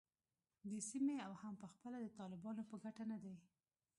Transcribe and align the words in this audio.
د 0.71 0.73
سیمې 0.89 1.17
او 1.27 1.33
هم 1.41 1.53
پخپله 1.63 1.97
د 2.01 2.07
طالبانو 2.19 2.63
په 2.69 2.75
ګټه 2.83 3.03
نه 3.11 3.17
دی 3.23 3.35